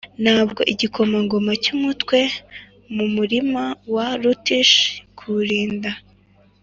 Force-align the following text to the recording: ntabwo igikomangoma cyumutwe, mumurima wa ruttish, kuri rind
ntabwo 0.23 0.61
igikomangoma 0.73 1.51
cyumutwe, 1.63 2.19
mumurima 2.95 3.63
wa 3.93 4.07
ruttish, 4.21 4.73
kuri 5.17 5.39
rind 5.49 5.83